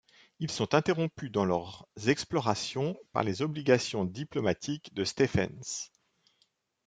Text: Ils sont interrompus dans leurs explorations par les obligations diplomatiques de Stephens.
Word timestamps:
Ils 0.39 0.49
sont 0.49 0.73
interrompus 0.73 1.29
dans 1.29 1.45
leurs 1.45 1.87
explorations 2.07 2.97
par 3.13 3.21
les 3.23 3.43
obligations 3.43 4.03
diplomatiques 4.03 4.91
de 4.95 5.03
Stephens. 5.03 5.91